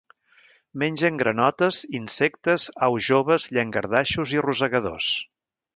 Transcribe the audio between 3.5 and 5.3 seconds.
llangardaixos i rosegadors.